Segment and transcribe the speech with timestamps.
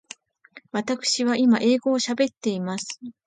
[0.71, 2.99] わたくしは今英語を喋っています。